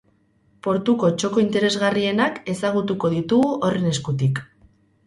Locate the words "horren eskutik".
3.71-4.45